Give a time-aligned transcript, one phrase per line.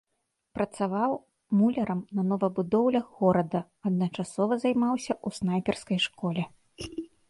[0.59, 1.11] Працаваў
[1.59, 3.59] мулярам на новабудоўлях горада,
[3.91, 6.43] адначасова займаўся ў снайперскай школе.